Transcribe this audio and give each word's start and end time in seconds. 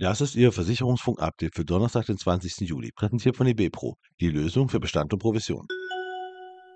Das 0.00 0.20
ist 0.20 0.36
Ihr 0.36 0.52
Versicherungsfunk-Update 0.52 1.56
für 1.56 1.64
Donnerstag, 1.64 2.06
den 2.06 2.18
20. 2.18 2.68
Juli, 2.68 2.92
präsentiert 2.92 3.36
von 3.36 3.48
eBepro, 3.48 3.96
die 4.20 4.30
Lösung 4.30 4.68
für 4.68 4.78
Bestand 4.78 5.12
und 5.12 5.18
Provision. 5.18 5.66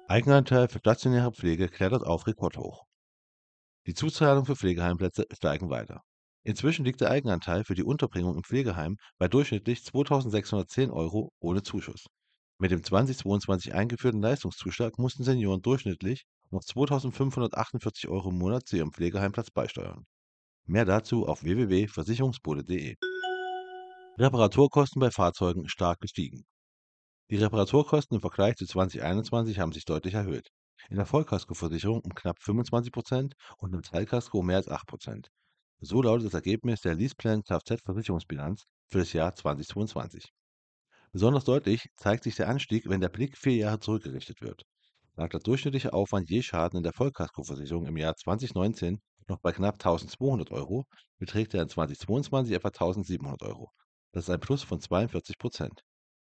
Eigenanteil 0.09 0.67
für 0.67 0.81
stationäre 0.81 1.31
Pflege 1.31 1.69
klettert 1.69 2.03
auf 2.03 2.27
Rekordhoch. 2.27 2.83
Die 3.87 3.95
Zuzahlungen 3.95 4.45
für 4.45 4.57
Pflegeheimplätze 4.57 5.27
steigen 5.33 5.71
weiter. 5.71 6.01
Inzwischen 6.43 6.85
liegt 6.85 7.01
der 7.01 7.13
Eigenanteil 7.13 7.63
für 7.63 7.77
die 7.77 7.85
Unterbringung 7.85 8.35
im 8.35 8.43
Pflegeheim 8.43 8.97
bei 9.19 9.29
durchschnittlich 9.29 9.83
2.610 9.83 10.91
Euro 10.91 11.31
ohne 11.39 11.63
Zuschuss. 11.63 12.07
Mit 12.59 12.73
dem 12.73 12.83
2022 12.83 13.73
eingeführten 13.73 14.21
Leistungszuschlag 14.21 14.99
mussten 14.99 15.23
Senioren 15.23 15.63
durchschnittlich 15.63 16.25
noch 16.51 16.63
2.548 16.63 18.09
Euro 18.09 18.31
im 18.31 18.39
Monat 18.39 18.67
zu 18.67 18.79
ihrem 18.79 18.93
Pflegeheimplatz 18.93 19.53
beisteuern. 19.53 20.07
Mehr 20.67 20.85
dazu 20.85 21.27
auf 21.27 21.45
www.versicherungsbude.de. 21.45 22.97
Reparaturkosten 24.23 25.01
bei 25.01 25.11
Fahrzeugen 25.11 25.69
stark 25.69 25.99
gestiegen. 25.99 26.45
Die 27.29 27.39
Reparaturkosten 27.39 28.15
im 28.15 28.21
Vergleich 28.21 28.55
zu 28.55 28.67
2021 28.67 29.59
haben 29.59 29.73
sich 29.73 29.85
deutlich 29.85 30.15
erhöht. 30.15 30.47
In 30.91 30.97
der 30.97 31.07
Vollkaskoversicherung 31.07 32.03
um 32.03 32.15
knapp 32.15 32.41
25 32.41 32.93
Prozent 32.93 33.35
und 33.59 33.75
im 33.75 33.83
Teilkasko 33.83 34.39
um 34.39 34.47
mehr 34.47 34.59
als 34.59 34.69
8 34.69 34.87
Prozent. 34.87 35.29
So 35.81 36.03
lautet 36.03 36.27
das 36.27 36.35
Ergebnis 36.35 36.83
der 36.83 36.95
Leaseplan 36.95 37.43
Kfz-Versicherungsbilanz 37.43 38.63
für 38.93 38.99
das 38.99 39.13
Jahr 39.13 39.35
2022. 39.35 40.29
Besonders 41.11 41.43
deutlich 41.43 41.89
zeigt 41.97 42.23
sich 42.23 42.37
der 42.37 42.49
Anstieg, 42.49 42.89
wenn 42.89 43.01
der 43.01 43.09
Blick 43.09 43.37
vier 43.37 43.57
Jahre 43.57 43.81
zurückgerichtet 43.81 44.41
wird. 44.41 44.63
Lag 45.17 45.31
der 45.31 45.41
durchschnittliche 45.41 45.93
Aufwand 45.93 46.31
je 46.31 46.43
Schaden 46.43 46.77
in 46.77 46.85
der 46.85 46.93
Vollkaskoversicherung 46.93 47.87
im 47.87 47.97
Jahr 47.97 48.15
2019 48.15 49.01
noch 49.27 49.41
bei 49.41 49.51
knapp 49.51 49.85
1200 49.85 50.53
Euro, 50.53 50.85
beträgt 51.19 51.55
er 51.55 51.63
in 51.63 51.69
2022 51.69 52.55
etwa 52.55 52.69
1700 52.69 53.43
Euro. 53.43 53.73
Das 54.13 54.25
ist 54.25 54.31
ein 54.31 54.41
Plus 54.41 54.63
von 54.63 54.81
42 54.81 55.39
Prozent. 55.39 55.83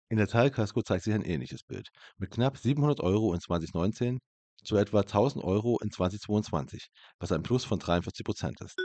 In 0.08 0.18
der 0.18 0.28
Teilkasko 0.28 0.82
zeigt 0.82 1.04
sich 1.04 1.14
ein 1.14 1.22
ähnliches 1.22 1.64
Bild, 1.64 1.88
mit 2.18 2.30
knapp 2.30 2.56
700 2.56 3.00
Euro 3.00 3.34
in 3.34 3.40
2019 3.40 4.20
zu 4.62 4.76
etwa 4.76 5.00
1000 5.00 5.44
Euro 5.44 5.78
in 5.80 5.90
2022, 5.90 6.88
was 7.18 7.32
ein 7.32 7.42
Plus 7.42 7.64
von 7.64 7.78
43 7.78 8.24
Prozent 8.24 8.60
ist. 8.60 8.76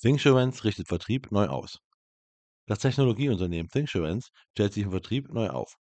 ThinkSurance 0.00 0.64
richtet 0.64 0.88
Vertrieb 0.88 1.30
neu 1.32 1.46
aus. 1.48 1.78
Das 2.66 2.78
Technologieunternehmen 2.78 3.68
ThinkSurance 3.68 4.30
stellt 4.52 4.72
sich 4.72 4.84
im 4.84 4.90
Vertrieb 4.90 5.28
neu 5.28 5.48
auf. 5.50 5.74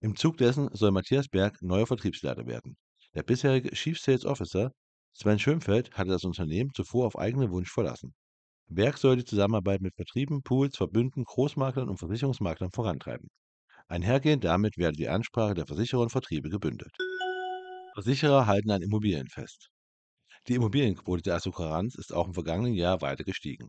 Im 0.00 0.16
Zug 0.16 0.36
dessen 0.36 0.68
soll 0.72 0.92
Matthias 0.92 1.28
Berg 1.28 1.60
neuer 1.60 1.86
Vertriebsleiter 1.86 2.46
werden. 2.46 2.76
Der 3.14 3.22
bisherige 3.22 3.70
Chief 3.70 4.00
Sales 4.00 4.24
Officer 4.24 4.72
Sven 5.12 5.38
Schönfeld 5.38 5.92
hatte 5.92 6.10
das 6.10 6.24
Unternehmen 6.24 6.70
zuvor 6.74 7.06
auf 7.06 7.18
eigenen 7.18 7.50
Wunsch 7.50 7.70
verlassen. 7.70 8.14
Berg 8.74 8.98
soll 8.98 9.16
die 9.16 9.24
Zusammenarbeit 9.24 9.80
mit 9.82 9.94
Vertrieben, 9.94 10.42
Pools, 10.42 10.76
Verbünden, 10.76 11.24
Großmaklern 11.24 11.88
und 11.88 11.98
Versicherungsmaklern 11.98 12.70
vorantreiben. 12.72 13.28
Einhergehend 13.88 14.44
damit 14.44 14.78
werde 14.78 14.96
die 14.96 15.08
Ansprache 15.08 15.54
der 15.54 15.66
Versicherer 15.66 16.00
und 16.00 16.10
Vertriebe 16.10 16.48
gebündelt. 16.48 16.96
Versicherer 17.94 18.46
halten 18.46 18.70
an 18.70 18.80
Immobilien 18.80 19.28
fest. 19.28 19.68
Die 20.48 20.54
Immobilienquote 20.54 21.22
der 21.22 21.34
Assekuranz 21.34 21.94
ist 21.96 22.12
auch 22.12 22.26
im 22.26 22.34
vergangenen 22.34 22.74
Jahr 22.74 23.02
weiter 23.02 23.24
gestiegen. 23.24 23.68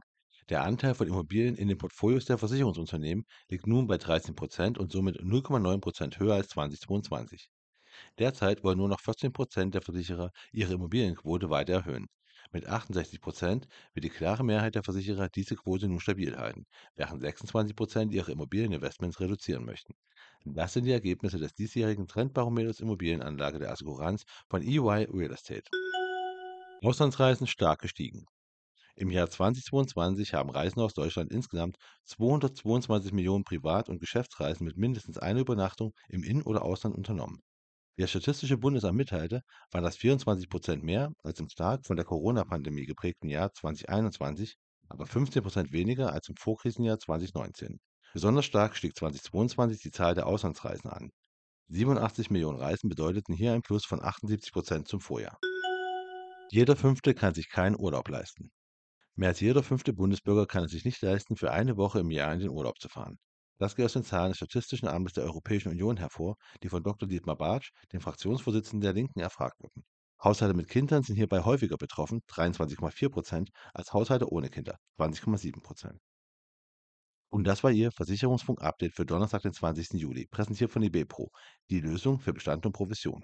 Der 0.49 0.63
Anteil 0.63 0.95
von 0.95 1.07
Immobilien 1.07 1.55
in 1.55 1.67
den 1.67 1.77
Portfolios 1.77 2.25
der 2.25 2.37
Versicherungsunternehmen 2.37 3.25
liegt 3.49 3.67
nun 3.67 3.87
bei 3.87 3.97
13 3.97 4.35
Prozent 4.35 4.77
und 4.77 4.91
somit 4.91 5.19
0,9 5.19 5.81
Prozent 5.81 6.19
höher 6.19 6.35
als 6.35 6.47
2022. 6.47 7.49
Derzeit 8.19 8.63
wollen 8.63 8.77
nur 8.77 8.89
noch 8.89 9.01
14 9.01 9.33
Prozent 9.33 9.75
der 9.75 9.81
Versicherer 9.81 10.31
ihre 10.51 10.73
Immobilienquote 10.73 11.49
weiter 11.49 11.73
erhöhen. 11.73 12.07
Mit 12.51 12.67
68 12.67 13.21
Prozent 13.21 13.67
wird 13.93 14.03
die 14.03 14.09
klare 14.09 14.43
Mehrheit 14.43 14.75
der 14.75 14.83
Versicherer 14.83 15.29
diese 15.29 15.55
Quote 15.55 15.87
nun 15.87 15.99
stabil 15.99 16.37
halten, 16.37 16.65
während 16.95 17.21
26 17.21 17.75
Prozent 17.75 18.13
ihre 18.13 18.31
Immobilieninvestments 18.31 19.19
reduzieren 19.19 19.65
möchten. 19.65 19.95
Das 20.45 20.73
sind 20.73 20.85
die 20.85 20.91
Ergebnisse 20.91 21.39
des 21.39 21.53
diesjährigen 21.53 22.07
Trendbarometers 22.07 22.79
Immobilienanlage 22.79 23.59
der 23.59 23.71
Assekuranz 23.71 24.23
von 24.49 24.61
EY 24.61 25.07
Real 25.11 25.31
Estate. 25.31 25.69
Auslandsreisen 26.81 27.47
stark 27.47 27.79
gestiegen. 27.79 28.25
Im 28.95 29.09
Jahr 29.09 29.29
2022 29.29 30.33
haben 30.33 30.51
Reisende 30.51 30.83
aus 30.85 30.93
Deutschland 30.93 31.31
insgesamt 31.31 31.77
222 32.03 33.11
Millionen 33.13 33.43
Privat- 33.43 33.89
und 33.89 33.99
Geschäftsreisen 33.99 34.65
mit 34.65 34.77
mindestens 34.77 35.17
einer 35.17 35.39
Übernachtung 35.39 35.93
im 36.09 36.23
In- 36.23 36.43
oder 36.43 36.61
Ausland 36.61 36.95
unternommen. 36.95 37.41
Wie 37.95 38.01
das 38.01 38.09
Statistische 38.09 38.57
Bundesamt 38.57 38.97
mitteilte, 38.97 39.43
waren 39.71 39.83
das 39.83 39.97
24 39.97 40.49
Prozent 40.49 40.83
mehr 40.83 41.11
als 41.21 41.39
im 41.39 41.47
stark 41.49 41.85
von 41.85 41.95
der 41.95 42.05
Corona-Pandemie 42.05 42.87
geprägten 42.87 43.29
Jahr 43.29 43.53
2021, 43.53 44.55
aber 44.89 45.05
15 45.05 45.43
Prozent 45.43 45.71
weniger 45.71 46.11
als 46.11 46.27
im 46.27 46.35
Vorkrisenjahr 46.35 46.97
2019. 46.97 47.79
Besonders 48.13 48.45
stark 48.45 48.75
stieg 48.75 48.95
2022 48.95 49.79
die 49.81 49.91
Zahl 49.91 50.15
der 50.15 50.25
Auslandsreisen 50.25 50.89
an. 50.89 51.11
87 51.67 52.31
Millionen 52.31 52.59
Reisen 52.59 52.89
bedeuteten 52.89 53.33
hier 53.33 53.53
ein 53.53 53.61
Plus 53.61 53.85
von 53.85 54.01
78 54.01 54.51
Prozent 54.51 54.87
zum 54.87 54.99
Vorjahr. 54.99 55.37
Jeder 56.49 56.75
Fünfte 56.75 57.13
kann 57.13 57.35
sich 57.35 57.49
keinen 57.49 57.79
Urlaub 57.79 58.09
leisten. 58.09 58.51
Mehr 59.15 59.29
als 59.29 59.39
jeder 59.39 59.61
fünfte 59.61 59.93
Bundesbürger 59.93 60.47
kann 60.47 60.63
es 60.63 60.71
sich 60.71 60.85
nicht 60.85 61.01
leisten, 61.03 61.35
für 61.35 61.51
eine 61.51 61.77
Woche 61.77 61.99
im 61.99 62.09
Jahr 62.09 62.33
in 62.33 62.39
den 62.39 62.49
Urlaub 62.49 62.79
zu 62.79 62.89
fahren. 62.89 63.19
Das 63.63 63.77
geht 63.77 63.85
aus 63.85 63.93
den 63.93 64.03
Zahlen 64.03 64.31
des 64.31 64.35
Statistischen 64.35 64.89
Amtes 64.89 65.13
der 65.13 65.23
Europäischen 65.23 65.69
Union 65.69 65.95
hervor, 65.95 66.35
die 66.61 66.67
von 66.67 66.83
Dr. 66.83 67.07
Dietmar 67.07 67.37
Bartsch, 67.37 67.71
dem 67.93 68.01
Fraktionsvorsitzenden 68.01 68.81
der 68.81 68.91
Linken, 68.91 69.21
erfragt 69.21 69.55
wurden. 69.63 69.85
Haushalte 70.21 70.53
mit 70.53 70.67
Kindern 70.67 71.01
sind 71.03 71.15
hierbei 71.15 71.45
häufiger 71.45 71.77
betroffen, 71.77 72.19
23,4 72.27 73.09
Prozent, 73.09 73.51
als 73.73 73.93
Haushalte 73.93 74.29
ohne 74.29 74.49
Kinder, 74.49 74.75
20,7 74.99 75.63
Prozent. 75.63 75.97
Und 77.29 77.45
das 77.45 77.63
war 77.63 77.71
Ihr 77.71 77.93
Versicherungsfunk-Update 77.93 78.95
für 78.95 79.05
Donnerstag, 79.05 79.43
den 79.43 79.53
20. 79.53 79.93
Juli, 79.93 80.27
präsentiert 80.29 80.69
von 80.69 80.83
eBepro, 80.83 81.31
die 81.69 81.79
Lösung 81.79 82.19
für 82.19 82.33
Bestand 82.33 82.65
und 82.65 82.73
Provision. 82.73 83.23